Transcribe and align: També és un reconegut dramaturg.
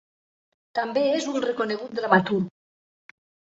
També 0.79 1.03
és 1.19 1.27
un 1.33 1.37
reconegut 1.45 1.95
dramaturg. 2.01 3.15